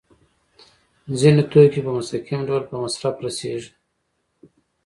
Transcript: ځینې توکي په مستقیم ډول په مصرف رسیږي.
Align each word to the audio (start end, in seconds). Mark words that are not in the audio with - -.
ځینې 1.19 1.43
توکي 1.51 1.79
په 1.85 1.91
مستقیم 1.97 2.41
ډول 2.47 2.63
په 2.69 2.75
مصرف 2.83 3.15
رسیږي. 3.25 3.71